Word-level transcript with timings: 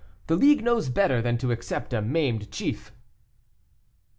The 0.25 0.35
League 0.35 0.63
knows 0.63 0.89
better 0.89 1.21
than 1.21 1.37
to 1.37 1.51
accept 1.51 1.93
a 1.93 2.01
maimed 2.01 2.49
chief." 2.49 2.91